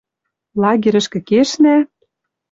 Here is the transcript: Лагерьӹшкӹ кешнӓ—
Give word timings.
Лагерьӹшкӹ 0.61 1.19
кешнӓ— 1.29 1.75